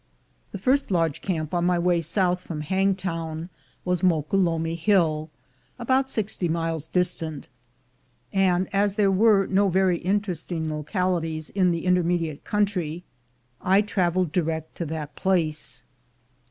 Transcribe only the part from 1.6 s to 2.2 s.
my way